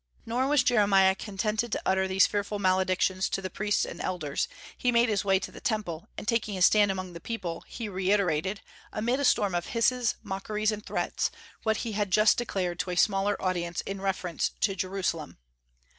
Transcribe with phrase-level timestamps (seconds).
[0.25, 4.91] Nor was Jeremiah contented to utter these fearful maledictions to the priests and elders; he
[4.91, 8.61] made his way to the Temple, and taking his stand among the people, he reiterated,
[8.91, 11.29] amid a storm of hisses, mockeries, and threats,
[11.61, 15.37] what he had just declared to a smaller audience in reference to Jerusalem.